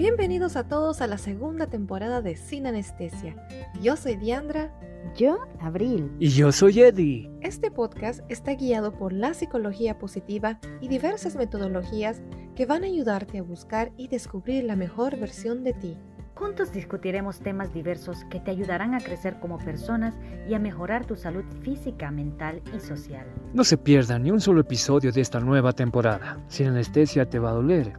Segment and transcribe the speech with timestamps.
[0.00, 3.36] Bienvenidos a todos a la segunda temporada de Sin Anestesia.
[3.82, 4.72] Yo soy Diandra.
[5.14, 6.10] Yo, Abril.
[6.18, 7.30] Y yo soy Eddie.
[7.42, 12.22] Este podcast está guiado por la psicología positiva y diversas metodologías
[12.56, 15.98] que van a ayudarte a buscar y descubrir la mejor versión de ti.
[16.34, 20.14] Juntos discutiremos temas diversos que te ayudarán a crecer como personas
[20.48, 23.26] y a mejorar tu salud física, mental y social.
[23.52, 26.42] No se pierda ni un solo episodio de esta nueva temporada.
[26.48, 27.92] Sin anestesia te va a doler,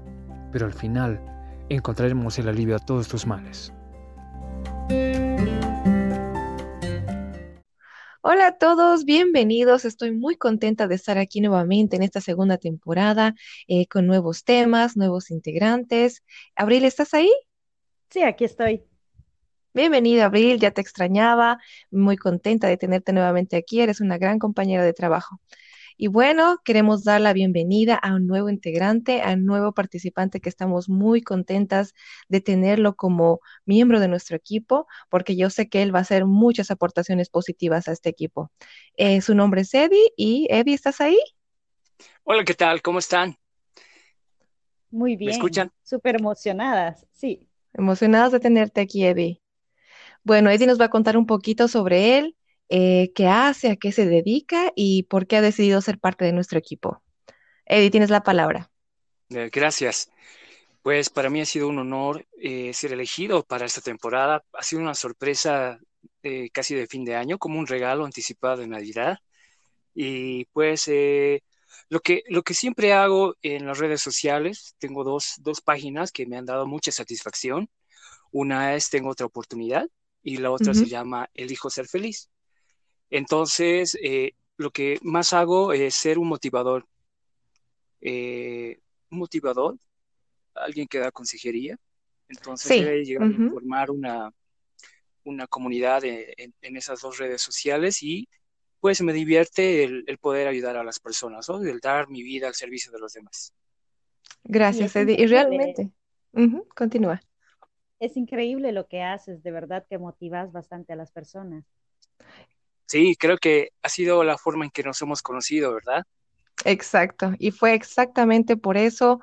[0.51, 1.21] pero al final
[1.75, 3.73] encontraremos el alivio a todos tus males.
[8.23, 9.85] Hola a todos, bienvenidos.
[9.85, 13.35] Estoy muy contenta de estar aquí nuevamente en esta segunda temporada
[13.67, 16.23] eh, con nuevos temas, nuevos integrantes.
[16.55, 17.31] Abril, ¿estás ahí?
[18.09, 18.83] Sí, aquí estoy.
[19.73, 21.57] Bienvenida, Abril, ya te extrañaba,
[21.89, 25.39] muy contenta de tenerte nuevamente aquí, eres una gran compañera de trabajo.
[26.03, 30.49] Y bueno, queremos dar la bienvenida a un nuevo integrante, a un nuevo participante que
[30.49, 31.93] estamos muy contentas
[32.27, 36.25] de tenerlo como miembro de nuestro equipo, porque yo sé que él va a hacer
[36.25, 38.51] muchas aportaciones positivas a este equipo.
[38.95, 41.19] Eh, su nombre es Eddie y Eddie, ¿estás ahí?
[42.23, 42.81] Hola, ¿qué tal?
[42.81, 43.35] ¿Cómo están?
[44.89, 45.29] Muy bien.
[45.29, 45.71] ¿Me escuchan?
[45.83, 47.47] Súper emocionadas, sí.
[47.73, 49.39] Emocionadas de tenerte aquí, Eddie.
[50.23, 52.35] Bueno, Eddie nos va a contar un poquito sobre él,
[52.73, 56.31] eh, qué hace, a qué se dedica y por qué ha decidido ser parte de
[56.31, 57.03] nuestro equipo.
[57.65, 58.71] Eddie, tienes la palabra.
[59.29, 60.09] Eh, gracias.
[60.81, 64.43] Pues para mí ha sido un honor eh, ser elegido para esta temporada.
[64.53, 65.79] Ha sido una sorpresa
[66.53, 69.17] casi de fin de año, como un regalo anticipado de Navidad.
[69.93, 70.87] Y pues
[71.89, 76.25] lo, que, lo que siempre hago en las redes sociales, tengo dos, dos páginas que
[76.25, 77.69] me han dado mucha satisfacción.
[78.31, 79.87] Una es Tengo otra oportunidad
[80.23, 82.30] y la otra se llama Elijo ser feliz.
[83.11, 86.87] Entonces, eh, lo que más hago es ser un motivador.
[87.99, 88.79] Eh,
[89.11, 89.77] un motivador,
[90.55, 91.77] alguien que da consejería.
[92.29, 94.31] Entonces, he llegado a formar una,
[95.25, 98.27] una comunidad en, esas dos redes sociales y
[98.79, 101.61] pues me divierte el, poder ayudar a las personas, ¿no?
[101.61, 103.53] el dar mi vida al servicio de los demás.
[104.43, 105.21] Gracias, Eddie.
[105.21, 105.91] Y realmente,
[106.75, 107.21] continúa.
[107.99, 111.65] Es increíble lo que haces, de verdad que motivas bastante a las personas.
[112.91, 116.03] Sí, creo que ha sido la forma en que nos hemos conocido, ¿verdad?
[116.65, 119.21] Exacto, y fue exactamente por eso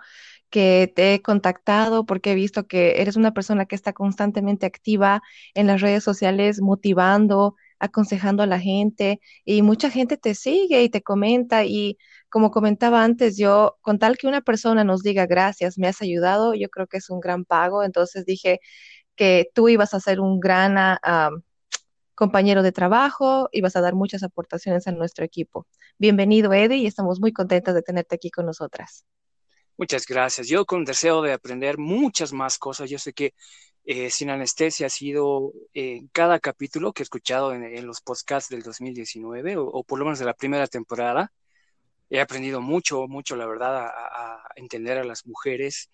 [0.48, 5.20] que te he contactado, porque he visto que eres una persona que está constantemente activa
[5.52, 10.88] en las redes sociales, motivando, aconsejando a la gente, y mucha gente te sigue y
[10.88, 11.98] te comenta, y
[12.30, 16.54] como comentaba antes, yo, con tal que una persona nos diga gracias, me has ayudado,
[16.54, 18.60] yo creo que es un gran pago, entonces dije
[19.14, 20.78] que tú ibas a ser un gran...
[20.78, 21.30] Ah,
[22.18, 25.68] compañero de trabajo y vas a dar muchas aportaciones a nuestro equipo.
[25.98, 29.06] Bienvenido, Eddie, y estamos muy contentas de tenerte aquí con nosotras.
[29.76, 30.48] Muchas gracias.
[30.48, 32.90] Yo con deseo de aprender muchas más cosas.
[32.90, 33.34] Yo sé que
[33.84, 38.50] eh, Sin Anestesia ha sido en eh, cada capítulo que he escuchado en, los podcasts
[38.50, 41.32] del 2019 o, por lo menos de la primera temporada.
[42.10, 45.88] He aprendido mucho, mucho, la verdad, a entender a las mujeres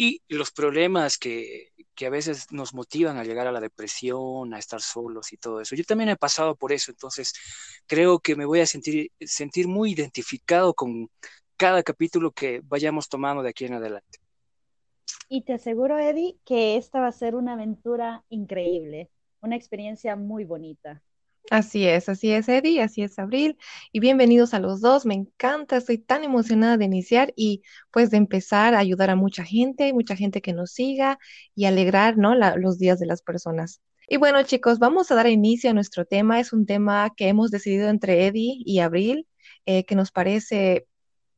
[0.00, 4.58] y los problemas que, que, a veces nos motivan a llegar a la depresión, a
[4.60, 5.74] estar solos y todo eso.
[5.74, 7.34] Yo también he pasado por eso, entonces
[7.86, 11.10] creo que me voy a sentir, sentir muy identificado con
[11.56, 14.20] cada capítulo que vayamos tomando de aquí en adelante.
[15.28, 19.10] Y te aseguro, Eddie, que esta va a ser una aventura increíble,
[19.40, 21.02] una experiencia muy bonita.
[21.50, 23.56] Así es, así es, Eddie, así es, Abril.
[23.90, 25.06] Y bienvenidos a los dos.
[25.06, 29.44] Me encanta, estoy tan emocionada de iniciar y pues de empezar a ayudar a mucha
[29.44, 31.18] gente, mucha gente que nos siga
[31.54, 32.34] y alegrar, ¿no?
[32.34, 33.80] los días de las personas.
[34.08, 36.38] Y bueno, chicos, vamos a dar inicio a nuestro tema.
[36.40, 39.26] Es un tema que hemos decidido entre Eddie y Abril,
[39.66, 40.86] eh, que nos parece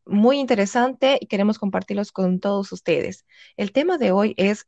[0.06, 3.26] muy interesante y queremos compartirlos con todos ustedes.
[3.56, 4.66] El tema de hoy es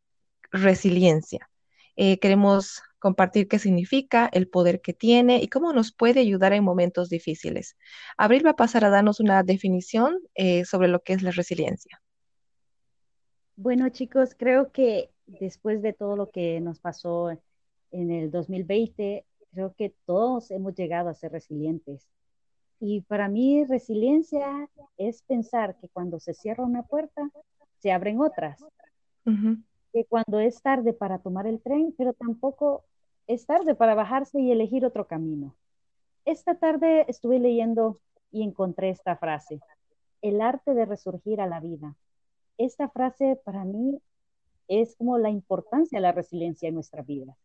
[0.53, 1.51] resiliencia.
[1.97, 6.63] Eh, queremos compartir qué significa, el poder que tiene y cómo nos puede ayudar en
[6.63, 7.77] momentos difíciles.
[8.17, 12.01] Abril va a pasar a darnos una definición eh, sobre lo que es la resiliencia.
[13.57, 17.31] Bueno, chicos, creo que después de todo lo que nos pasó
[17.91, 22.07] en el 2020, creo que todos hemos llegado a ser resilientes.
[22.79, 27.29] Y para mí resiliencia es pensar que cuando se cierra una puerta,
[27.81, 28.65] se abren otras.
[29.93, 32.85] Que cuando es tarde para tomar el tren, pero tampoco
[33.27, 35.55] es tarde para bajarse y elegir otro camino.
[36.25, 37.99] Esta tarde estuve leyendo
[38.31, 39.61] y encontré esta frase,
[40.21, 41.97] el arte de resurgir a la vida.
[42.59, 43.99] Esta frase para mí
[44.69, 47.37] es como la importancia de la resiliencia en nuestra vida.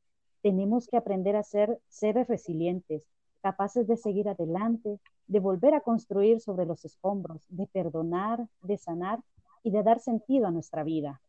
[0.42, 3.04] Tenemos que aprender a ser seres resilientes,
[3.42, 9.20] capaces de seguir adelante, de volver a construir sobre los escombros, de perdonar, de sanar
[9.64, 11.22] y de dar sentido a nuestra vida.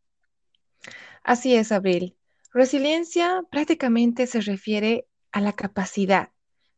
[1.24, 2.17] Así es, Abril.
[2.52, 6.30] Resiliencia prácticamente se refiere a la capacidad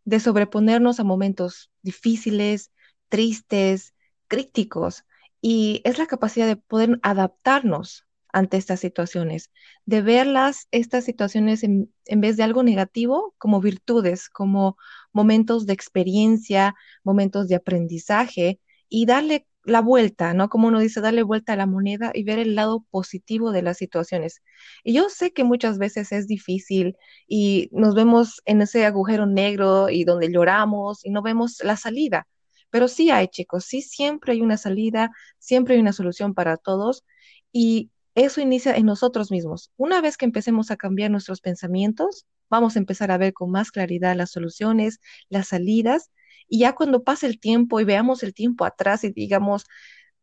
[0.05, 2.72] de sobreponernos a momentos difíciles,
[3.08, 3.94] tristes,
[4.26, 5.05] críticos,
[5.40, 9.50] y es la capacidad de poder adaptarnos ante estas situaciones,
[9.87, 14.76] de verlas, estas situaciones en, en, vez de algo negativo, como virtudes, como
[15.12, 20.49] momentos de experiencia, momentos de aprendizaje y darle la vuelta, ¿no?
[20.49, 23.79] Como uno dice, darle vuelta a la moneda y ver el lado positivo de las
[23.79, 24.43] situaciones.
[24.85, 26.97] Y yo sé que muchas veces es difícil
[27.27, 32.27] y nos vemos en ese agujero negro y donde lloramos y no vemos la salida.
[32.71, 37.05] Pero sí hay, chicos, sí siempre hay una salida, siempre hay una solución para todos
[37.53, 39.71] y eso inicia en nosotros mismos.
[39.77, 43.71] Una vez que empecemos a cambiar nuestros pensamientos, vamos a empezar a ver con más
[43.71, 46.11] claridad las soluciones, las salidas
[46.50, 49.64] y ya cuando pase el tiempo y veamos el tiempo atrás y digamos,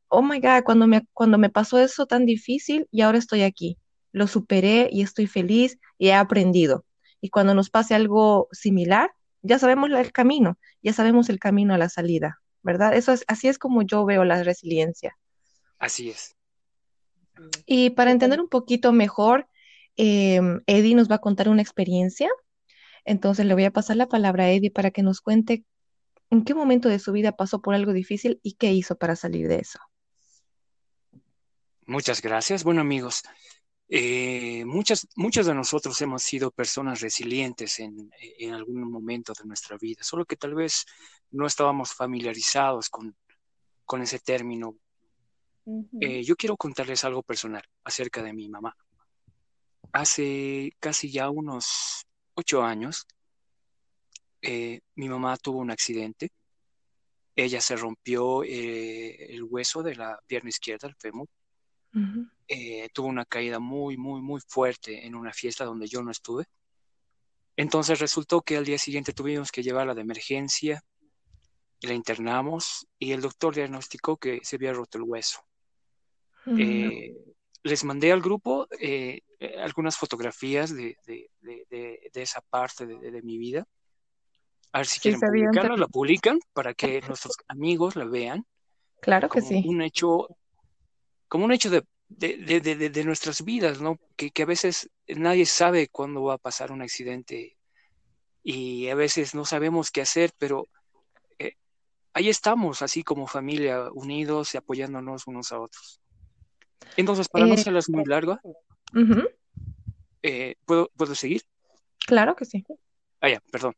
[0.10, 3.80] oh my God, cuando me, cuando me pasó eso tan difícil y ahora estoy aquí,
[4.12, 6.86] lo superé y estoy feliz y he aprendido.
[7.22, 11.78] Y cuando nos pase algo similar, ya sabemos el camino, ya sabemos el camino a
[11.78, 12.94] la salida, ¿verdad?
[12.94, 15.18] Eso es, así es como yo veo la resiliencia.
[15.80, 16.36] Así es.
[17.66, 19.48] Y para entender un poquito mejor,
[19.96, 22.30] eh, Eddie nos va a contar una experiencia.
[23.06, 25.64] Entonces le voy a pasar la palabra a Eddie para que nos cuente
[26.30, 29.48] ¿En qué momento de su vida pasó por algo difícil y qué hizo para salir
[29.48, 29.80] de eso?
[31.86, 32.66] Muchas gracias.
[32.66, 33.24] Bueno, amigos,
[33.90, 39.78] eh, muchas, muchos de nosotros hemos sido personas resilientes en, en, algún momento de nuestra
[39.78, 40.86] vida, solo que tal vez
[41.32, 43.16] no estábamos familiarizados con,
[43.86, 44.76] con ese término.
[45.64, 45.98] Uh -huh.
[46.02, 48.76] eh, yo quiero contarles algo personal acerca de mi mamá.
[49.94, 53.08] Hace casi ya unos ocho años,
[54.42, 56.32] eh, mi mamá tuvo un accidente.
[57.36, 61.28] Ella se rompió eh, el hueso de la pierna izquierda, el fémur.
[61.94, 62.32] Uh -huh.
[62.48, 66.46] eh, tuvo una caída muy, muy, muy fuerte en una fiesta donde yo no estuve.
[67.56, 70.84] Entonces resultó que al día siguiente tuvimos que llevarla de emergencia,
[71.82, 75.40] la internamos y el doctor diagnosticó que se había roto el hueso.
[76.46, 77.36] Uh -huh.
[77.64, 78.68] les mandé al grupo
[79.58, 83.68] algunas fotografías de, de, de, de esa parte de, mi vida
[84.72, 88.46] a ver si sí, quieren publicarla, la publican para que nuestros amigos la vean.
[89.02, 89.64] Claro que sí.
[89.66, 90.28] Un hecho,
[91.28, 94.00] como un hecho de, de, de, de nuestras vidas, ¿no?
[94.16, 97.58] Que, que, a veces nadie sabe cuándo va a pasar un accidente
[98.44, 100.68] y a veces no sabemos qué hacer, pero
[101.38, 101.54] eh,
[102.14, 106.02] ahí estamos, así como familia, unidos y apoyándonos unos a otros.
[106.96, 108.54] Entonces, para eh, no serlas muy larga, uh
[108.94, 109.36] -huh.
[110.24, 111.42] eh, ¿puedo, ¿puedo seguir?
[112.06, 112.64] Claro que sí.
[113.20, 113.76] Ah, ya, perdón.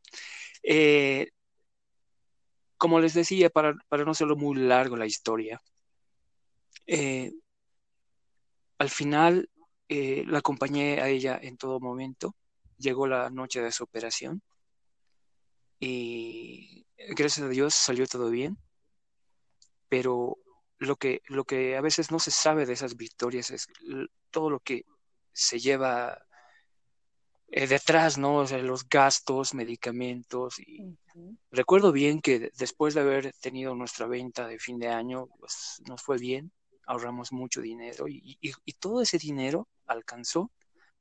[0.64, 1.30] Eh,
[2.78, 5.62] como les decía, para, para, no hacerlo muy largo la historia,
[6.88, 7.32] eh,
[8.78, 9.50] al final
[9.90, 12.36] eh, la acompañé a ella en todo momento.
[12.78, 14.42] Llegó la noche de su operación
[15.80, 16.86] y
[17.16, 18.58] gracias a Dios salió todo bien.
[19.90, 20.38] Pero
[20.78, 23.68] lo que, lo que a veces no se sabe de esas victorias es
[24.32, 24.86] todo lo que
[25.34, 26.26] se lleva
[27.51, 28.38] eh, detrás, ¿no?
[28.38, 30.60] O sea, los gastos, medicamentos.
[30.60, 31.38] Y uh -huh.
[31.51, 36.01] recuerdo bien que después de haber tenido nuestra venta de fin de año, pues nos
[36.01, 36.51] fue bien,
[36.86, 40.51] ahorramos mucho dinero y, y, y todo ese dinero alcanzó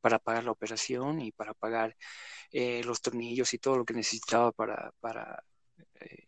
[0.00, 1.96] para pagar la operación y para pagar
[2.52, 5.42] eh, los tornillos y todo lo que necesitaba para, para
[6.00, 6.26] eh,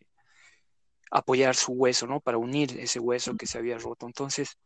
[1.11, 2.19] apoyar su hueso, ¿no?
[2.21, 4.05] Para unir ese hueso que se había roto.
[4.05, 4.57] Entonces,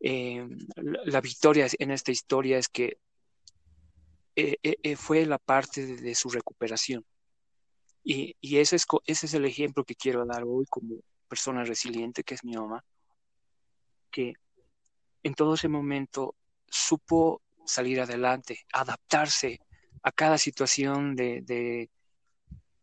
[0.00, 2.98] eh, la, la victoria en esta historia es que
[4.34, 7.04] eh, eh, fue la parte de, su recuperación.
[8.04, 10.96] Y, y, ese, es, ese es el ejemplo que quiero dar hoy como
[11.28, 12.84] persona resiliente, que es mi mamá,
[14.10, 14.34] que
[15.22, 16.34] en todo ese momento
[16.68, 19.60] supo salir adelante, adaptarse
[20.02, 21.90] a cada situación de, de,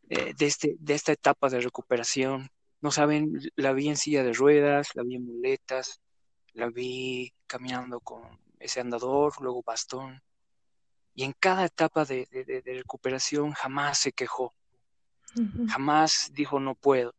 [0.10, 2.50] eh, de, este, de esta etapa de recuperación.
[2.82, 6.02] No saben, la vi en silla de ruedas, la vi en muletas,
[6.54, 10.22] la vi caminando con ese andador, luego bastón,
[11.20, 14.54] y en cada etapa de, de, de recuperación jamás se quejó,
[15.36, 15.68] uh -huh.
[15.68, 17.14] jamás dijo no puedo.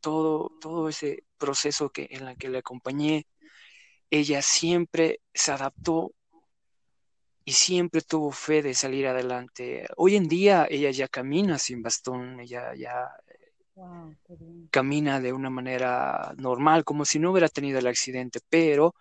[0.00, 3.26] Todo, todo ese proceso que, en el que le acompañé,
[4.10, 6.12] ella siempre se adaptó
[7.42, 9.86] y siempre tuvo fe de salir adelante.
[9.96, 13.08] Hoy en día ella ya camina sin bastón, ella ya
[13.74, 14.14] wow,
[14.70, 18.94] camina de una manera normal, como si no hubiera tenido el accidente, pero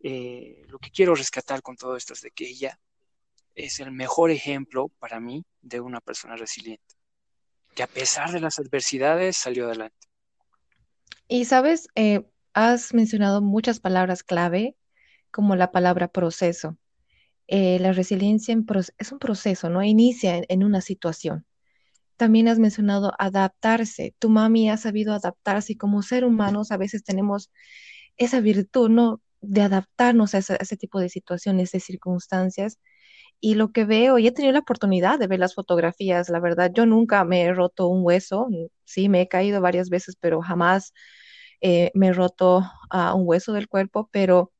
[0.00, 2.78] eh, lo que quiero rescatar con todo esto es de que ella
[3.58, 6.94] es el mejor ejemplo para mí de una persona resiliente,
[7.74, 9.96] que a pesar de las adversidades salió adelante.
[11.26, 12.24] Y sabes, eh,
[12.54, 14.76] has mencionado muchas palabras clave,
[15.30, 16.78] como la palabra proceso.
[17.48, 18.54] eh, la resiliencia
[18.98, 19.82] es un proceso, ¿no?
[19.82, 21.46] Inicia en, una situación.
[22.16, 24.14] También has mencionado adaptarse.
[24.18, 27.50] Tu mami ha sabido adaptarse y como ser humanos a veces tenemos
[28.18, 29.22] esa virtud, ¿no?
[29.40, 32.78] De adaptarnos a ese, tipo de situaciones, de circunstancias.
[33.40, 36.72] Y lo que veo, y he tenido la oportunidad de ver las fotografías, la verdad,
[36.74, 38.48] yo nunca me he roto un hueso,
[38.84, 40.92] sí, me he caído varias veces, pero jamás
[41.60, 42.64] eh, me he roto
[43.14, 44.52] un hueso del cuerpo, pero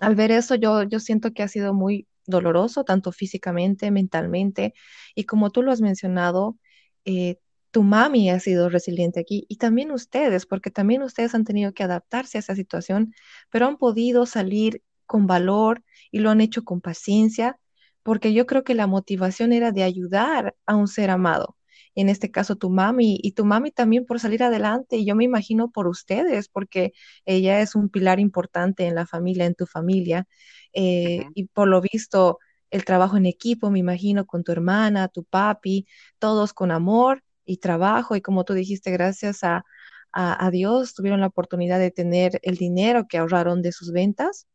[0.00, 4.74] al ver eso yo, yo siento que ha sido muy doloroso, tanto físicamente, mentalmente,
[5.14, 6.58] y como tú lo has mencionado,
[7.04, 7.38] eh,
[7.70, 11.84] tu mami ha sido resiliente aquí y también ustedes, porque también ustedes han tenido que
[11.84, 13.14] adaptarse a esa situación,
[13.50, 17.58] pero han podido salir con valor y lo han hecho con paciencia,
[18.02, 21.56] porque yo creo que la motivación era de ayudar a un ser amado
[21.94, 25.24] en este caso tu mami, y tu mami también por salir adelante, y yo me
[25.24, 26.92] imagino por ustedes, porque
[27.24, 30.26] ella es un pilar importante en la familia, en tu familia,
[30.72, 32.38] eh, y por lo visto
[32.70, 35.86] el trabajo en equipo, me imagino, con tu hermana, tu papi,
[36.18, 39.64] todos con amor y trabajo, y como tú dijiste, gracias a,
[40.12, 44.46] a, Dios tuvieron la oportunidad de tener el dinero que ahorraron de sus ventas.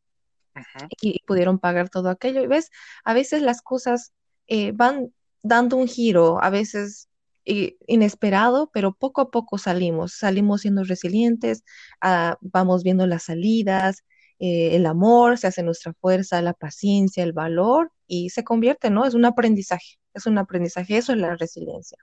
[1.02, 2.42] Y pudieron pagar todo aquello.
[2.44, 2.70] Y ves,
[3.04, 4.14] a veces las cosas
[4.48, 7.10] eh, van dando un giro, a veces
[7.46, 11.64] inesperado, pero poco a poco salimos, salimos siendo resilientes,
[12.02, 14.04] ah, vamos viendo las salidas,
[14.40, 19.06] eh, el amor se hace nuestra fuerza, la paciencia, el valor y se convierte, ¿no?
[19.06, 21.98] Es un aprendizaje, es un aprendizaje, eso es la resiliencia.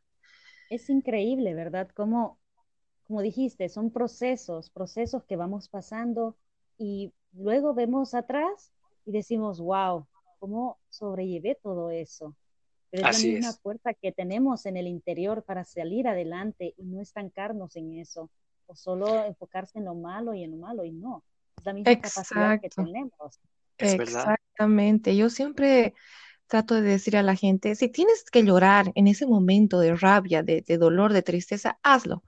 [0.70, 1.88] Es increíble, ¿verdad?
[1.94, 2.38] Como,
[3.06, 6.36] como dijiste, son procesos, procesos que vamos pasando
[6.78, 8.72] y luego vemos atrás
[9.04, 10.06] y decimos, wow,
[10.38, 12.34] ¿cómo sobrellevé todo eso?
[12.90, 17.00] Pero es la misma fuerza que tenemos en el interior para salir adelante y no
[17.00, 18.28] estancarnos en eso,
[18.66, 21.22] o solo enfocarse en lo malo y en lo malo, y no.
[21.58, 23.40] Es la misma capacidad que tenemos.
[23.78, 25.16] Exactamente.
[25.16, 25.94] Yo siempre
[26.46, 30.42] trato de decir a la gente, si tienes que llorar en ese momento de rabia,
[30.42, 32.22] de, de dolor, de tristeza, hazlo.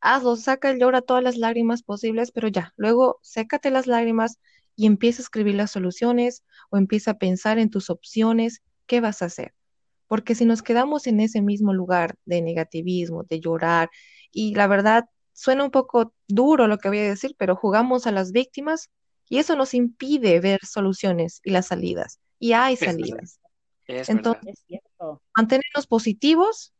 [0.00, 4.38] Hazlo, saca el llora todas las lágrimas posibles, pero ya, luego sécate las lágrimas
[4.76, 9.22] y empieza a escribir las soluciones o empieza a pensar en tus opciones, ¿qué vas
[9.22, 9.54] a hacer?
[10.08, 13.90] porque si nos quedamos en ese mismo lugar de negativismo, de llorar,
[14.32, 18.12] y la verdad suena un poco duro lo que voy a decir, pero jugamos a
[18.12, 18.90] las víctimas
[19.28, 22.18] y eso nos impide ver soluciones y las salidas.
[22.38, 23.38] Y hay salidas.
[23.86, 24.64] Entonces,
[25.36, 26.72] mantenernos positivos,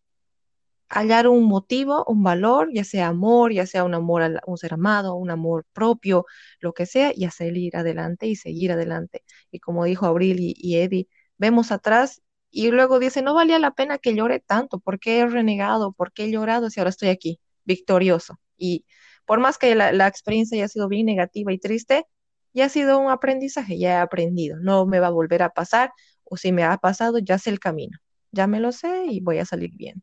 [0.88, 4.74] hallar un motivo, un valor, ya sea amor, ya sea un amor a un ser
[4.74, 6.26] amado, un amor propio,
[6.60, 9.22] lo que sea, y a salir adelante y seguir adelante.
[9.50, 13.98] Y como dijo Abril y, Eddie, vemos atrás y luego dice, no valía la pena
[13.98, 15.92] que llore tanto, ¿por qué he renegado?
[15.92, 18.40] ¿Por qué he llorado si ahora estoy aquí, victorioso?
[18.56, 18.86] Y
[19.26, 22.06] por más que la, experiencia haya sido bien negativa y triste,
[22.54, 25.92] ya ha sido un aprendizaje, ya he aprendido, no me va a volver a pasar,
[26.24, 27.98] o si me ha pasado, ya sé el camino,
[28.32, 30.02] ya me lo sé y voy a salir bien.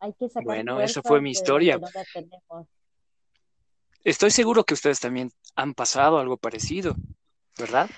[0.00, 1.78] Hay que sacar bueno, eso fue mi historia.
[4.02, 6.96] Estoy seguro que ustedes también han pasado algo parecido,
[7.58, 7.90] ¿verdad?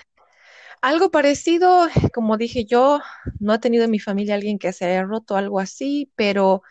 [0.81, 2.99] Algo parecido, como dije yo,
[3.39, 6.61] no he tenido en mi familia alguien que se haya roto algo así, pero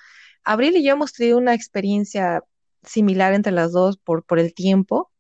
[0.44, 2.44] Abril y yo hemos tenido una experiencia
[2.82, 5.10] similar entre las dos por, por el tiempo.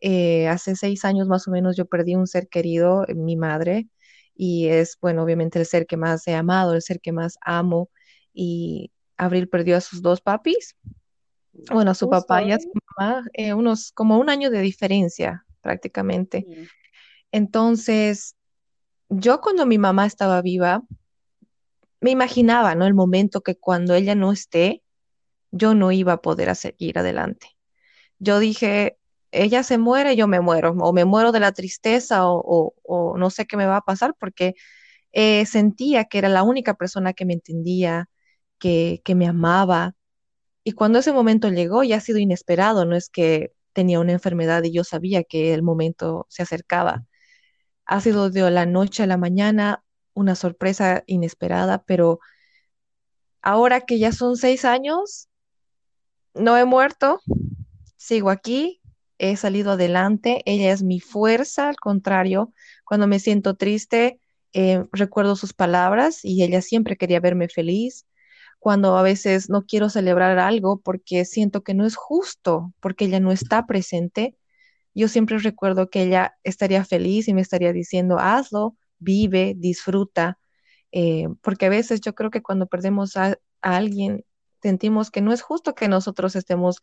[0.00, 3.88] Eh, hace seis años más o menos yo perdí un ser querido, mi madre,
[4.34, 7.90] y es, bueno, obviamente el ser que más he amado, el ser que más amo,
[8.32, 10.76] y Abril perdió a sus dos papis,
[11.70, 15.44] bueno, a su papá y a su mamá, eh, unos como un año de diferencia
[15.62, 16.46] prácticamente.
[17.32, 18.36] Entonces,
[19.08, 20.82] yo cuando mi mamá estaba viva,
[22.00, 22.86] me imaginaba, ¿no?
[22.86, 24.82] El momento que cuando ella no esté,
[25.50, 27.56] yo no iba a poder seguir adelante.
[28.18, 28.98] Yo dije,
[29.32, 33.46] ella se muere, yo me muero, o me muero de la tristeza, o, no sé
[33.46, 34.54] qué me va a pasar, porque
[35.12, 38.08] eh, sentía que era la única persona que me entendía,
[38.58, 39.94] que, me amaba.
[40.64, 44.62] Y cuando ese momento llegó, ya ha sido inesperado, no es que tenía una enfermedad
[44.64, 47.06] y yo sabía que el momento se acercaba
[47.86, 52.20] ha sido de la noche a la mañana una sorpresa inesperada, pero
[53.42, 55.28] ahora que ya son seis años,
[56.34, 57.20] no he muerto,
[57.96, 58.80] sigo aquí,
[59.18, 62.52] he salido adelante, ella es mi fuerza, al contrario,
[62.84, 64.20] cuando me siento triste,
[64.52, 68.06] eh, recuerdo sus palabras y ella siempre quería verme feliz.
[68.58, 73.20] Cuando a veces no quiero celebrar algo porque siento que no es justo, porque ella
[73.20, 74.36] no está presente,
[74.94, 80.38] yo siempre recuerdo que ella estaría feliz y me estaría diciendo, hazlo, vive, disfruta,
[80.92, 84.24] eh, porque a veces yo creo que cuando perdemos a, alguien,
[84.62, 86.80] sentimos que no es justo que nosotros estemos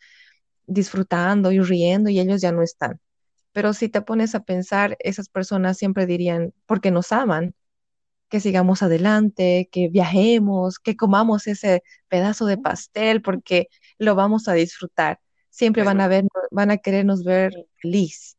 [0.68, 3.02] disfrutando y riendo y ellos ya no están.
[3.52, 7.56] Pero si te pones a pensar, esas personas siempre dirían, porque nos aman,
[8.34, 13.68] que sigamos adelante, que viajemos, que comamos ese pedazo de pastel porque
[14.00, 15.20] lo vamos a disfrutar.
[15.52, 18.36] Siempre van a ver, van a querernos ver feliz.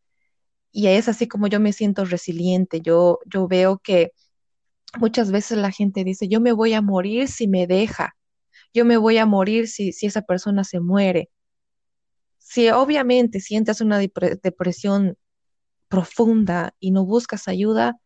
[0.72, 2.80] Y es así como yo me siento resiliente.
[2.80, 4.10] Yo, yo veo que
[4.98, 8.16] muchas veces la gente dice, yo me voy a morir si me deja,
[8.72, 11.30] yo me voy a morir si, si esa persona se muere.
[12.38, 15.16] Si obviamente sientes una depresión
[15.86, 17.96] profunda y no buscas ayuda,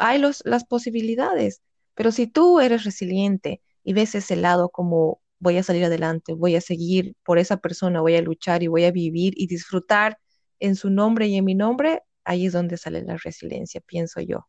[0.00, 1.62] hay los, las posibilidades.
[1.94, 6.56] Pero si tú eres resiliente y ves ese lado como voy a salir adelante, voy
[6.56, 10.18] a seguir por esa persona, voy a luchar y voy a vivir y disfrutar
[10.58, 14.46] en su nombre y en mi nombre, ahí es donde sale la resiliencia, pienso yo.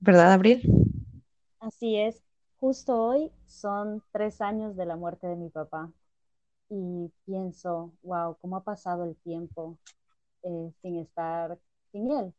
[0.00, 0.62] ¿Verdad, Abril?
[1.60, 2.22] Así es.
[2.58, 5.92] Justo hoy son tres años de la muerte de mi papá
[6.68, 9.78] y pienso, wow, cómo ha pasado el tiempo
[10.42, 11.58] eh, sin estar
[11.92, 12.34] sin él.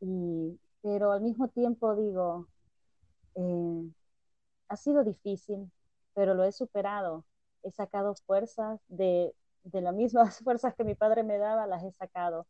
[0.00, 2.48] Y, pero al mismo tiempo digo,
[3.36, 3.90] eh,
[4.68, 5.70] ha sido difícil,
[6.14, 7.24] pero lo he superado.
[7.64, 11.92] He sacado fuerzas de, de las mismas fuerzas que mi padre me daba, las he
[11.92, 12.46] sacado.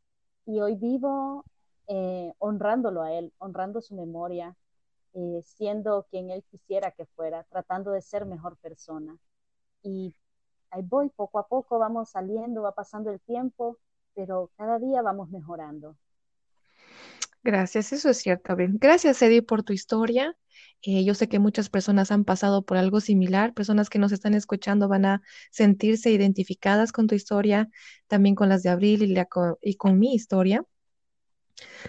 [0.46, 1.44] Y hoy vivo
[1.88, 4.56] eh, honrándolo a él, honrando su memoria,
[5.44, 9.16] siendo quien él quisiera que fuera, tratando de ser mejor persona.
[9.82, 10.14] Y
[10.70, 13.78] ahí voy, poco a poco vamos saliendo, va pasando el tiempo
[14.14, 15.96] pero cada día vamos mejorando.
[17.44, 18.72] Gracias, eso es cierto, Abril.
[18.80, 20.34] Gracias, Eddie, por tu historia.
[20.82, 24.34] Eh, yo sé que muchas personas han pasado por algo similar, personas que nos están
[24.34, 27.68] escuchando van a sentirse identificadas con tu historia,
[28.06, 29.14] también con las de Abril y,
[29.62, 30.64] y con mi historia.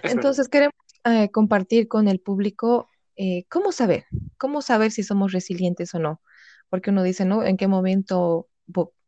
[0.03, 4.05] Entonces, queremos eh, compartir con el público eh, cómo saber,
[4.37, 6.21] cómo saber si somos resilientes o no,
[6.69, 7.43] porque uno dice, ¿no?
[7.43, 8.49] ¿En qué momento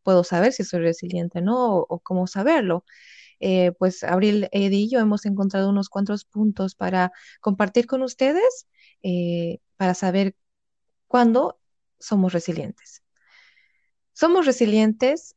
[0.03, 2.85] puedo saber si soy resiliente o no, o, cómo saberlo.
[3.39, 8.67] Eh, pues Abril, Eddie y yo hemos encontrado unos cuantos puntos para compartir con ustedes,
[9.03, 10.35] eh, para saber
[11.07, 11.59] cuándo
[11.99, 13.03] somos resilientes.
[14.13, 15.35] Somos resilientes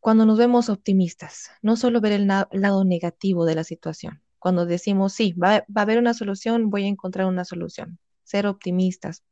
[0.00, 4.22] cuando nos vemos optimistas, no solo ver el lado negativo de la situación.
[4.38, 7.98] Cuando decimos, sí, va, a haber una solución, voy a encontrar una solución.
[8.22, 9.24] Ser optimistas,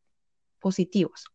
[0.58, 1.26] positivos.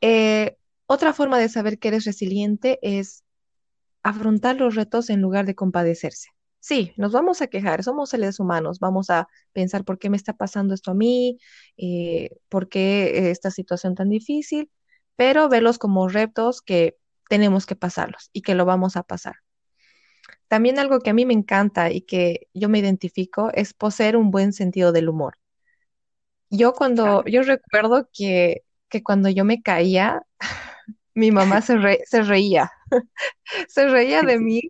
[0.00, 3.24] Eh, otra forma de saber que eres resiliente es
[4.08, 6.28] afrontar los retos en lugar de compadecerse.
[6.60, 10.32] Sí, nos vamos a quejar, somos seres humanos, vamos a pensar por qué me está
[10.32, 11.38] pasando esto a mí,
[11.76, 14.70] eh, por qué esta situación tan difícil,
[15.16, 16.96] pero verlos como retos que
[17.28, 19.34] tenemos que pasarlos y que lo vamos a pasar.
[20.48, 24.30] También algo que a mí me encanta y que yo me identifico es poseer un
[24.30, 25.38] buen sentido del humor.
[26.50, 30.22] Yo cuando, yo recuerdo que, que cuando yo me caía,
[31.16, 31.76] mi mamá se,
[32.06, 32.72] se reía,
[33.68, 34.62] se reía de mí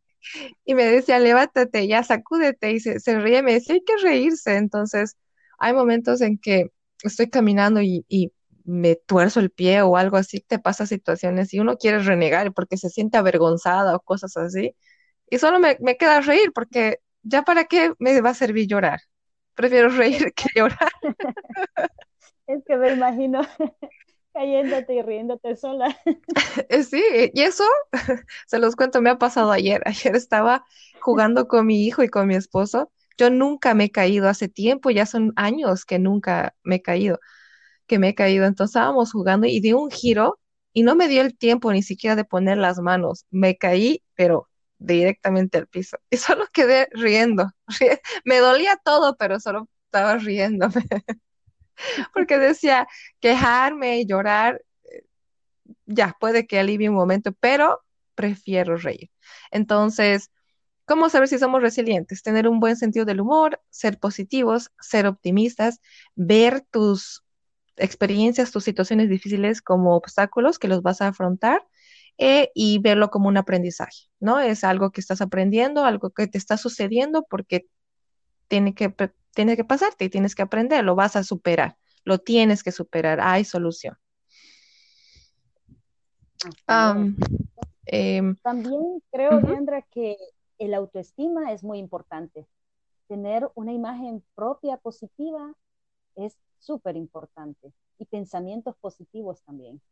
[0.64, 4.56] y me decía, levántate, ya sacúdete, y se, se reía, me decía, hay que reírse.
[4.56, 5.16] Entonces,
[5.58, 8.32] hay momentos en que estoy caminando y, y
[8.64, 12.76] me tuerzo el pie o algo así, te pasa situaciones y uno quiere renegar porque
[12.78, 14.74] se siente avergonzada o cosas así.
[15.30, 19.00] Y solo me, me queda reír porque ya para qué me va a servir llorar.
[19.54, 20.90] Prefiero reír que llorar.
[22.46, 23.40] Es que me imagino
[24.36, 25.96] cayéndote y riéndote sola.
[26.68, 27.64] Eh, sí, y eso,
[28.46, 29.82] se los cuento, me ha pasado ayer.
[29.86, 30.64] Ayer estaba
[31.00, 32.92] jugando con mi hijo y con mi esposo.
[33.16, 37.18] Yo nunca me he caído hace tiempo, ya son años que nunca me he caído,
[37.86, 38.44] que me he caído.
[38.44, 40.38] Entonces estábamos jugando y di un giro
[40.74, 43.24] y no me dio el tiempo ni siquiera de poner las manos.
[43.30, 45.96] Me caí, pero directamente al piso.
[46.10, 47.50] Y solo quedé riendo.
[48.24, 50.84] Me dolía todo, pero solo estaba riéndome.
[52.14, 52.86] porque decía,
[53.20, 54.60] quejarme, y llorar,
[55.86, 57.80] ya puede que alivie un momento, pero
[58.14, 59.10] prefiero reír.
[59.50, 60.30] Entonces,
[60.84, 62.22] ¿cómo saber si somos resilientes?
[62.22, 65.80] Tener un buen sentido del humor, ser positivos, ser optimistas,
[66.14, 67.24] ver tus
[67.76, 71.62] experiencias, tus situaciones difíciles como obstáculos que los vas a afrontar
[72.18, 74.40] eh, y verlo como un aprendizaje, ¿no?
[74.40, 77.66] Es algo que estás aprendiendo, algo que te está sucediendo porque
[78.48, 78.90] tiene que
[79.36, 83.20] tiene que pasarte y tienes que aprender, lo vas a superar, lo tienes que superar,
[83.20, 83.94] hay solución.
[87.84, 90.16] Em, También creo, Leandra, que
[90.58, 92.46] el autoestima es muy importante.
[93.08, 95.54] Tener una imagen propia positiva
[96.16, 99.82] es súper importante y pensamientos positivos también.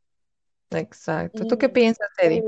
[0.70, 1.46] Exacto.
[1.46, 2.42] ¿Tú qué piensas, Eddie?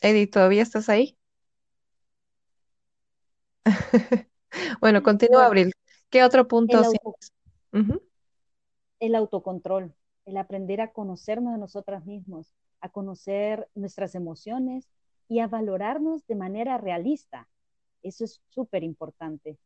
[0.00, 1.18] Eddie, ¿todavía estás ahí?
[4.80, 5.72] bueno, continúa, Abril.
[6.10, 6.80] ¿Qué otro punto?
[9.00, 14.88] El, autocontrol, el aprender a conocernos a nosotras mismos, a conocer nuestras emociones
[15.28, 17.48] y a valorarnos de manera realista.
[18.02, 19.58] Eso es súper importante.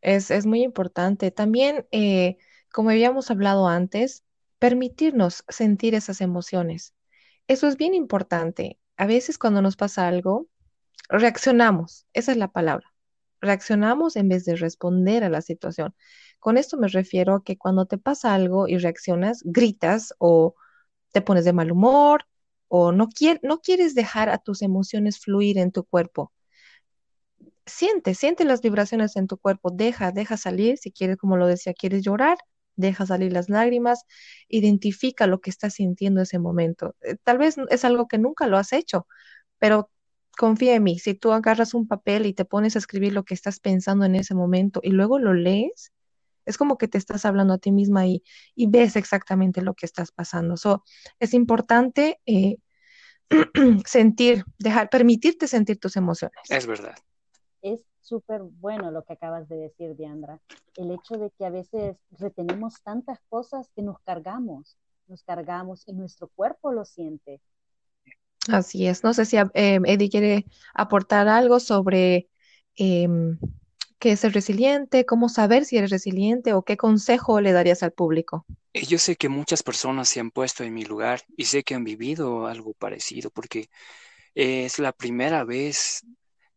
[0.00, 1.30] Es, es, muy importante.
[1.30, 2.38] También, eh,
[2.72, 4.24] como habíamos hablado antes,
[4.58, 6.94] permitirnos sentir esas emociones.
[7.48, 8.78] Eso es bien importante.
[8.96, 10.46] A veces cuando nos pasa algo,
[11.18, 12.86] reaccionamos, esa es la palabra.
[13.40, 15.94] Reaccionamos en vez de responder a la situación.
[16.38, 20.54] Con esto me refiero a que cuando te pasa algo y reaccionas, gritas o
[21.12, 22.26] te pones de mal humor
[22.68, 23.08] o no,
[23.42, 26.32] no quieres dejar a tus emociones fluir en tu cuerpo.
[27.66, 31.72] Siente, siente las vibraciones en tu cuerpo, deja, deja salir, si quieres, como lo decía,
[31.74, 32.38] quieres llorar,
[32.76, 34.04] deja salir las lágrimas,
[34.48, 36.96] identifica lo que estás sintiendo en ese momento.
[37.02, 39.06] Eh, tal vez es algo que nunca lo has hecho,
[39.58, 39.90] pero
[40.40, 43.34] confía en mí, si tú agarras un papel y te pones a escribir lo que
[43.34, 45.92] estás pensando en ese momento y luego lo lees,
[46.46, 48.22] es como que te estás hablando a ti misma y,
[48.54, 50.56] y ves exactamente lo que estás pasando.
[50.56, 50.82] So,
[51.18, 52.56] es importante eh,
[53.84, 56.40] sentir, dejar, permitirte sentir tus emociones.
[56.48, 56.94] Es verdad.
[57.60, 60.40] Es súper bueno lo que acabas de decir, Diandra.
[60.74, 65.92] El hecho de que a veces retenemos tantas cosas que nos cargamos, nos cargamos y
[65.92, 67.42] nuestro cuerpo lo siente.
[68.52, 69.04] Así es.
[69.04, 72.28] No sé si eh, Eddie quiere aportar algo sobre
[72.76, 73.08] eh,
[73.98, 77.92] qué es ser resiliente, cómo saber si eres resiliente o qué consejo le darías al
[77.92, 78.44] público.
[78.72, 81.74] Eh, yo sé que muchas personas se han puesto en mi lugar y sé que
[81.74, 83.68] han vivido algo parecido porque
[84.34, 86.04] es la primera vez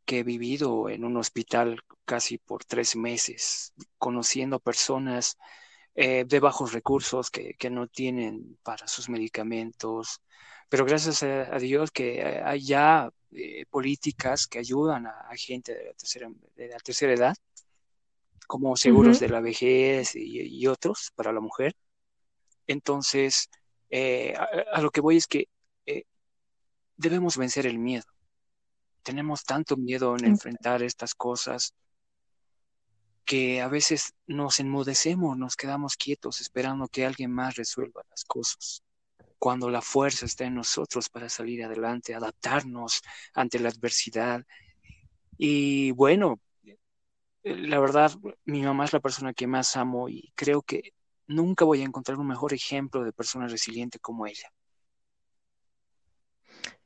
[0.06, 5.38] que he vivido en un hospital casi por tres meses, conociendo personas
[5.96, 10.22] eh, de bajos recursos que, no tienen para sus medicamentos,
[10.74, 15.72] pero gracias a, a Dios que hay ya eh, políticas que ayudan a, a, gente
[15.76, 17.36] de la tercera, de la tercera edad,
[18.48, 19.28] como seguros uh -huh.
[19.28, 21.76] de la vejez y, y, otros para la mujer.
[22.66, 23.52] Entonces,
[23.92, 25.48] eh, a, a, lo que voy es que
[25.86, 26.06] eh,
[26.98, 28.06] debemos vencer el miedo
[29.04, 31.76] tenemos tanto miedo en enfrentar estas cosas
[33.26, 38.83] que a veces nos enmudecemos, nos quedamos quietos esperando que alguien más resuelva las cosas.
[39.44, 43.02] Cuando la fuerza está en nosotros para salir adelante, adaptarnos
[43.34, 44.42] ante la adversidad.
[45.38, 46.40] Y bueno,
[47.44, 48.14] la verdad,
[48.46, 50.94] mi mamá es la persona que más amo y creo que
[51.28, 54.48] nunca voy a encontrar un mejor ejemplo de persona resiliente como ella.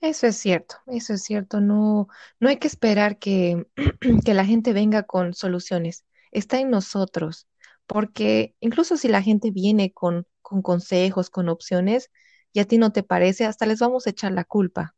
[0.02, 1.62] Eso es cierto, eso es cierto.
[1.62, 2.08] No,
[2.40, 3.68] no hay que esperar que,
[4.26, 6.06] que la gente venga con soluciones.
[6.32, 7.48] Está en nosotros,
[7.86, 12.10] porque incluso si la gente viene con, con consejos, con opciones,
[12.54, 14.96] y a ti no te parece, hasta les vamos a echar la culpa.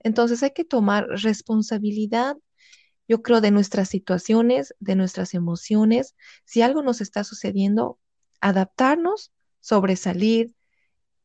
[0.00, 2.36] Entonces hay que tomar responsabilidad,
[3.08, 6.14] yo creo, de nuestras situaciones, de nuestras emociones.
[6.44, 7.98] Si algo nos está sucediendo,
[8.40, 10.54] adaptarnos, sobresalir,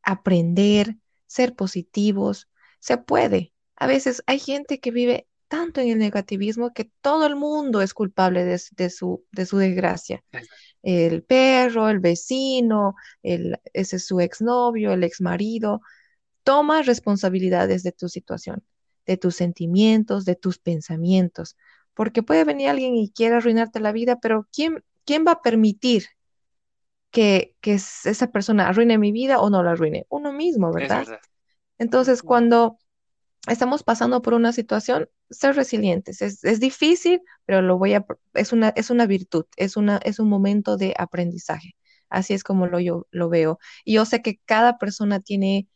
[0.03, 3.53] aprender, ser positivos, se puede.
[3.75, 7.93] A veces hay gente que vive tanto en el negativismo que todo el mundo es
[7.93, 10.23] culpable de, su, de su, desgracia.
[10.83, 15.81] El perro, el vecino, el, ese es su exnovio, el exmarido.
[16.43, 18.63] Toma responsabilidades de tu situación,
[19.05, 21.57] de tus sentimientos, de tus pensamientos,
[21.93, 26.05] porque puede venir alguien y quiera arruinarte la vida, pero ¿quién, quién va a permitir
[27.11, 30.05] que, que esa persona arruine mi vida o no la arruine?
[30.09, 30.99] Uno mismo, ¿verdad?
[30.99, 31.19] verdad.
[31.77, 32.77] Entonces, cuando
[33.47, 36.21] estamos pasando por una situación, ser resilientes.
[36.21, 40.19] Es, es, difícil, pero lo voy a, es una, es una virtud, es, una, es
[40.19, 41.75] un momento de aprendizaje.
[42.09, 43.59] Así es como lo, yo lo veo.
[43.85, 45.67] Y yo sé que cada persona tiene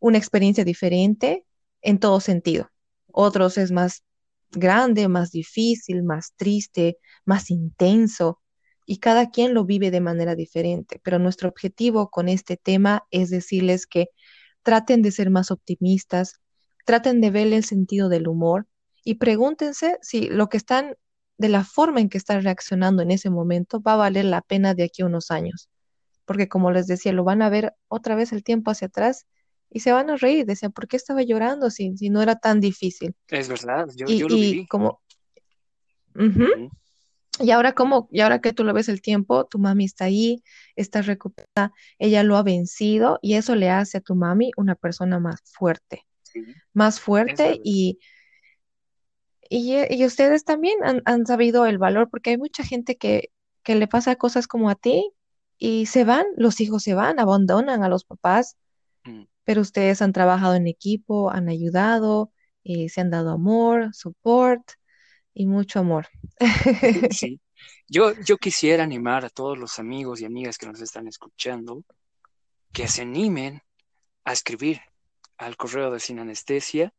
[0.00, 1.44] una experiencia diferente
[1.82, 2.70] en todo sentido.
[3.12, 4.02] Otros es más
[4.50, 8.40] grande, más difícil, más triste, más intenso.
[8.86, 11.00] Y cada quien lo vive de manera diferente.
[11.02, 14.08] Pero nuestro objetivo con este tema es decirles que
[14.62, 16.40] traten de ser más optimistas,
[16.84, 18.66] traten de ver el sentido del humor
[19.04, 20.96] y pregúntense si lo que están,
[21.38, 24.74] de la forma en que están reaccionando en ese momento, va a valer la pena
[24.74, 25.68] de aquí a unos años.
[26.24, 29.26] Porque como les decía, lo van a ver otra vez el tiempo hacia atrás
[29.70, 30.46] y se van a reír.
[30.46, 33.14] Decían, ¿por qué estaba llorando si, si no era tan difícil?
[33.28, 34.66] Es verdad, yo, y, yo lo y viví.
[34.66, 35.00] como...
[36.14, 36.70] Uh -huh.
[37.40, 40.44] Y ahora, como, y ahora que tú lo ves el tiempo, tu mami está ahí,
[40.76, 45.18] está recuperada, ella lo ha vencido y eso le hace a tu mami una persona
[45.18, 46.06] más fuerte.
[46.72, 47.98] Más fuerte y,
[49.48, 53.30] y, y, ustedes también han, han, sabido el valor porque hay mucha gente que,
[53.62, 55.12] que le pasa cosas como a ti
[55.58, 58.56] y se van, los hijos se van, abandonan a los papás,
[59.04, 59.24] mm.
[59.44, 62.32] pero ustedes han trabajado en equipo, han ayudado,
[62.64, 64.62] eh, se han dado amor, support
[65.32, 66.08] y mucho amor.
[67.10, 67.40] Sí.
[67.86, 71.84] Yo, yo quisiera animar a todos los amigos y amigas que nos están escuchando
[72.72, 73.62] que se animen
[74.24, 74.80] a escribir
[75.38, 76.92] al correo de Sin Anestesia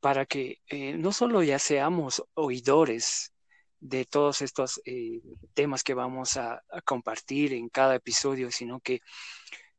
[0.00, 3.32] para que eh, no solo ya seamos oidores
[3.80, 5.22] de todos estos eh,
[5.54, 9.00] temas que vamos a, compartir en cada episodio, sino que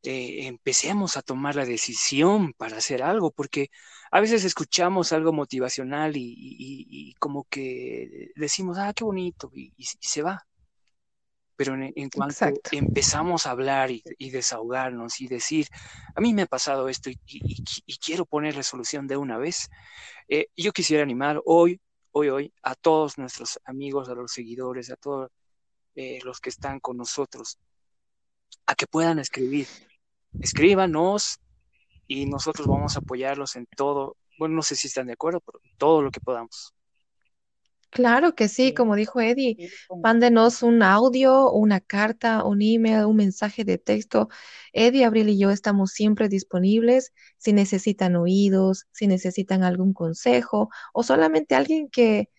[0.04, 3.70] eh, empecemos a tomar la decisión para hacer algo, porque
[4.12, 10.46] a veces escuchamos algo motivacional y, como que decimos, ah, qué bonito, y, se va.
[11.56, 15.68] Pero en, cuanto empezamos a hablar y, desahogarnos y decir,
[16.16, 19.70] a mí me ha pasado esto y, quiero poner resolución de una vez,
[20.28, 21.80] eh, yo quisiera animar hoy,
[22.12, 25.30] hoy, hoy, a todos nuestros amigos, a los seguidores, a todos
[25.96, 27.60] eh, los que están con nosotros,
[28.66, 29.68] a que puedan escribir
[30.40, 31.40] escríbanos
[32.08, 34.18] y nosotros vamos a apoyarlos en todo.
[34.38, 36.74] Bueno, no sé si están de acuerdo, pero todo lo que podamos.
[37.94, 39.70] Claro que sí, como dijo Eddie,
[40.02, 44.30] mándenos un audio, una carta, un email, un mensaje de texto.
[44.74, 51.04] Eddie, Abril y yo estamos siempre disponibles si necesitan oídos, si necesitan algún consejo o
[51.04, 52.30] solamente alguien que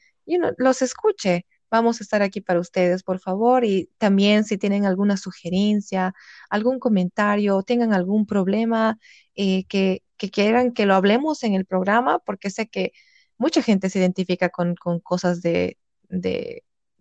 [0.59, 1.47] los escuche.
[1.71, 3.65] Vamos a estar aquí para ustedes, por favor.
[3.65, 6.15] Y también si tienen alguna sugerencia,
[6.51, 8.99] algún comentario, o tengan algún problema
[9.37, 12.93] eh, que, quieran que lo hablemos en el programa, porque sé que
[13.39, 15.79] mucha gente se identifica con, cosas de,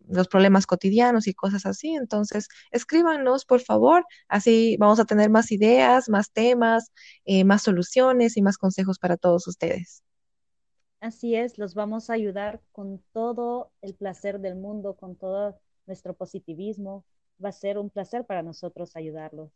[0.08, 1.96] los problemas cotidianos y cosas así.
[1.96, 4.06] Entonces, escríbanos, por favor.
[4.28, 6.92] Así vamos a tener más ideas, más temas,
[7.26, 10.04] eh, más soluciones y más consejos para todos ustedes.
[11.00, 16.14] Así es, los vamos a ayudar con todo el placer del mundo, con todo nuestro
[16.14, 17.06] positivismo.
[17.44, 19.52] Va a ser un placer para nosotros ayudarlos.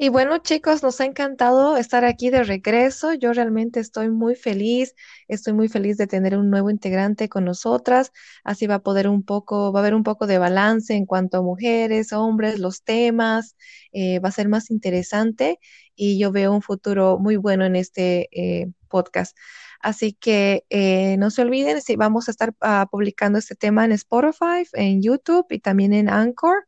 [0.00, 3.14] Y bueno, chicos, nos ha encantado estar aquí de regreso.
[3.14, 4.94] Yo realmente estoy muy feliz,
[5.26, 8.12] estoy muy feliz de tener un nuevo integrante con nosotras.
[8.44, 11.38] Así va a poder un poco, va a haber un poco de balance en cuanto
[11.38, 13.56] a mujeres, hombres, los temas.
[13.92, 15.58] Eh, va a ser más interesante
[15.96, 19.36] y yo veo un futuro muy bueno en este eh, podcast.
[19.80, 23.92] Así que eh, no se olviden, si vamos a estar ah, publicando este tema en
[23.92, 26.66] Spotify, en YouTube y también en Anchor.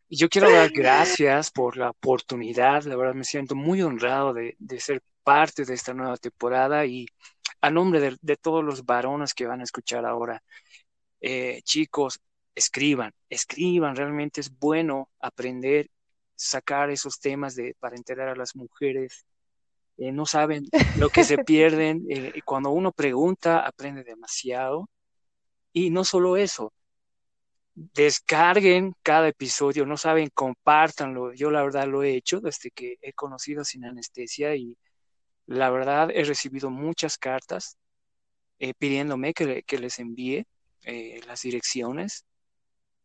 [0.09, 5.03] yo quiero dar gracias por la oportunidad, la verdad me siento muy honrado de, ser
[5.23, 7.09] parte de esta nueva temporada y
[7.61, 10.42] a nombre de, todos los varones que van a escuchar ahora,
[11.21, 12.21] eh, chicos,
[12.55, 15.90] escriban, escriban, realmente es bueno aprender,
[16.35, 19.27] sacar esos temas de, para enterar a las mujeres.
[19.99, 20.66] Eh, no saben
[20.99, 22.07] lo que se pierden.
[22.09, 24.88] Eh, cuando uno pregunta, aprende demasiado.
[25.73, 26.73] Y no solo eso,
[27.75, 31.35] descarguen cada episodio, no saben, compártanlo.
[31.35, 34.77] Yo la verdad lo he hecho desde que he conocido sin anestesia y
[35.47, 37.77] la verdad he recibido muchas cartas
[38.59, 40.47] eh, pidiéndome que, les envíe
[40.85, 42.25] eh, las direcciones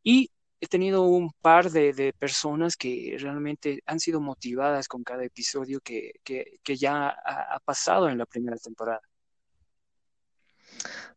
[0.04, 5.80] y he tenido un par de, personas que realmente han sido motivadas con cada episodio
[5.82, 6.14] que,
[6.66, 9.02] ya ha pasado en la primera temporada.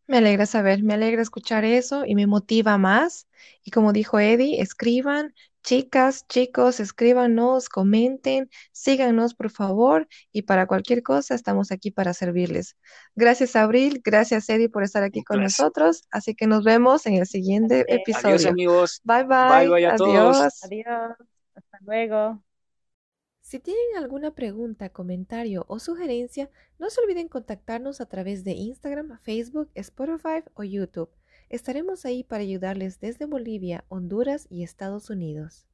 [0.07, 3.27] Me alegra saber, me alegra escuchar eso y me motiva más.
[3.63, 11.03] Y como dijo Eddie, escriban, chicas, chicos, escríbanos, comenten, síganos por favor y para cualquier
[11.03, 12.77] cosa estamos aquí para servirles.
[13.17, 16.05] Gracias Abril, gracias Eddie por estar aquí con nosotros.
[16.11, 18.37] Así que nos vemos en el siguiente episodio.
[18.37, 19.01] Adiós amigos.
[19.03, 19.69] Bye bye.
[19.69, 20.63] Bye Adiós.
[20.63, 21.17] Adiós.
[21.55, 22.43] Hasta luego.
[23.41, 29.19] Si tienen alguna pregunta, comentario o sugerencia, no se olviden contactarnos a través de Instagram,
[29.21, 31.11] Facebook, Spotify o YouTube.
[31.55, 35.69] Estaremos ahí para ayudarles desde Bolivia, Honduras y Estados Unidos.